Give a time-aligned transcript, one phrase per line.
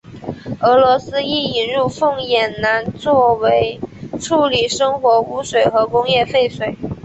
[0.61, 3.79] 俄罗斯亦引入凤眼蓝作为
[4.19, 6.75] 处理生活污水和工业废水。